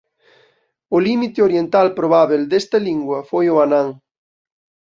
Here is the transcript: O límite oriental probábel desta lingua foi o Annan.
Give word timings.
O 0.95 0.97
límite 1.07 1.39
oriental 1.47 1.87
probábel 1.99 2.41
desta 2.51 2.77
lingua 2.87 3.19
foi 3.29 3.45
o 3.53 3.59
Annan. 3.65 3.87